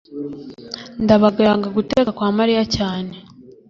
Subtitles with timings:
[1.03, 3.13] ndabaga yanga guteka kwa mariya cyane